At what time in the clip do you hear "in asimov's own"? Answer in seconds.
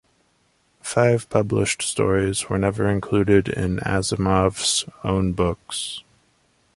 3.47-5.33